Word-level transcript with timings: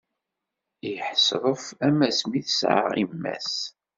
Iḥḥesref, 0.89 1.63
am 1.85 1.97
asmi 2.07 2.35
i 2.37 2.41
t-tesɛa 2.41 2.89
imma-s. 3.03 3.53